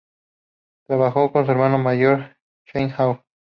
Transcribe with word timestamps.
Trabajó 0.87 1.31
con 1.31 1.45
su 1.45 1.51
hermano 1.51 1.77
mayor 1.77 2.35
Cheng 2.65 2.89
Hao. 2.97 3.23